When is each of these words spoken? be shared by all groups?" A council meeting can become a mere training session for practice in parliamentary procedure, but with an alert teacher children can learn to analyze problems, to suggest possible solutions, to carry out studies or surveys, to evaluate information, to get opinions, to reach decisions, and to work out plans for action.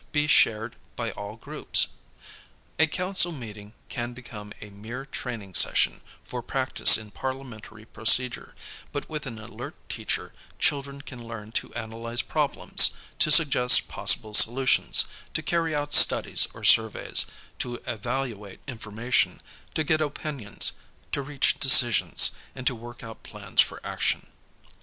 be 0.11 0.25
shared 0.25 0.75
by 0.95 1.11
all 1.11 1.35
groups?" 1.35 1.85
A 2.79 2.87
council 2.87 3.31
meeting 3.31 3.75
can 3.87 4.13
become 4.13 4.51
a 4.59 4.71
mere 4.71 5.05
training 5.05 5.53
session 5.53 6.01
for 6.23 6.41
practice 6.41 6.97
in 6.97 7.11
parliamentary 7.11 7.85
procedure, 7.85 8.55
but 8.91 9.07
with 9.07 9.27
an 9.27 9.37
alert 9.37 9.75
teacher 9.89 10.33
children 10.57 11.01
can 11.01 11.23
learn 11.27 11.51
to 11.51 11.71
analyze 11.75 12.23
problems, 12.23 12.95
to 13.19 13.29
suggest 13.29 13.87
possible 13.87 14.33
solutions, 14.33 15.05
to 15.35 15.43
carry 15.43 15.75
out 15.75 15.93
studies 15.93 16.47
or 16.55 16.63
surveys, 16.63 17.27
to 17.59 17.75
evaluate 17.85 18.59
information, 18.67 19.39
to 19.75 19.83
get 19.83 20.01
opinions, 20.01 20.73
to 21.11 21.21
reach 21.21 21.59
decisions, 21.59 22.31
and 22.55 22.65
to 22.65 22.73
work 22.73 23.03
out 23.03 23.21
plans 23.21 23.61
for 23.61 23.79
action. 23.85 24.31